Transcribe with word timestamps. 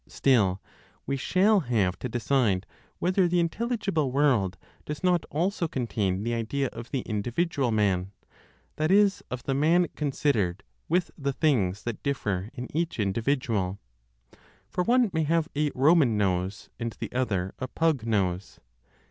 Still 0.07 0.59
we 1.05 1.15
shall 1.15 1.59
have 1.59 1.99
to 1.99 2.09
decide 2.09 2.65
whether 2.97 3.27
the 3.27 3.39
intelligible 3.39 4.11
world 4.11 4.57
does 4.83 5.03
not 5.03 5.25
also 5.29 5.67
contain 5.67 6.23
the 6.23 6.33
idea 6.33 6.69
of 6.69 6.89
the 6.89 7.01
individual 7.01 7.69
man, 7.69 8.11
that 8.77 8.89
is, 8.89 9.21
of 9.29 9.43
the 9.43 9.53
man 9.53 9.89
considered 9.95 10.63
with 10.89 11.11
the 11.19 11.33
things 11.33 11.83
that 11.83 12.01
differ 12.01 12.49
in 12.55 12.75
each 12.75 12.99
individual; 12.99 13.79
for 14.67 14.83
one 14.83 15.11
may 15.13 15.21
have 15.21 15.47
a 15.55 15.69
Roman 15.75 16.17
nose 16.17 16.71
and 16.79 16.93
the 16.93 17.11
other 17.11 17.53
a 17.59 17.67
pug 17.67 18.03
nose. 18.03 18.59